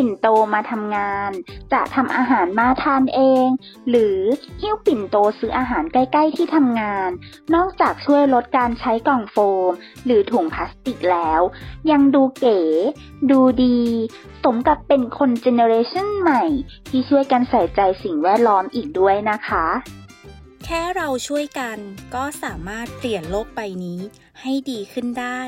[0.00, 1.30] ปิ่นโตมาทำงาน
[1.72, 3.48] จะทำอาหารมาทานเอง
[3.88, 4.18] หรือ
[4.60, 7.10] หิ้วปิ่นโตซื้ออาหารใกล้ ๆ ที่ทำงาน
[7.54, 9.36] นอกจากช่วยลดการใช้กล่องโฟ
[9.68, 9.70] ม
[10.04, 11.40] หรือถุงพลาสติกแล้ว
[11.90, 12.60] ยังดูเก๋
[13.30, 13.80] ดูดี
[14.44, 16.42] สมกับเป็นคนเจเนอเรชันใหม่
[16.88, 19.66] ที่ช่วยกันใส่ใจสิ่งแวดล้อมอีกด้วยนะคะ
[20.64, 21.78] แค่เราช่วยกัน
[22.14, 24.00] ก็สามารถเปลี่ยนโลกใบนี้
[24.40, 25.40] ให้ดีขึ้นได้